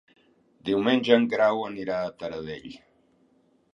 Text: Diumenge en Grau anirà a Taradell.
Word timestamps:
Diumenge 0.69 1.13
en 1.17 1.27
Grau 1.33 1.61
anirà 1.67 1.99
a 2.07 2.11
Taradell. 2.23 2.69